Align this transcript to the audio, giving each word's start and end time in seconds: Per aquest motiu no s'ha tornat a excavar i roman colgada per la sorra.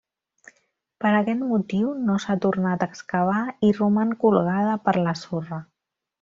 Per 1.03 1.11
aquest 1.17 1.43
motiu 1.49 1.91
no 2.07 2.15
s'ha 2.23 2.37
tornat 2.47 2.85
a 2.85 2.87
excavar 2.93 3.43
i 3.69 3.71
roman 3.81 4.17
colgada 4.25 4.81
per 4.89 4.97
la 5.07 5.15
sorra. 5.23 5.63